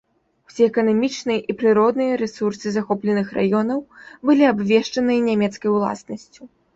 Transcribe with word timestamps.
Усе 0.51 0.63
эканамічныя 0.69 1.39
і 1.53 1.55
прыродныя 1.59 2.13
рэсурсы 2.21 2.67
захопленых 2.77 3.27
раёнаў 3.39 3.79
былі 4.31 4.43
абвешчаныя 4.53 5.19
нямецкай 5.29 5.69
уласнасцю. 5.77 6.41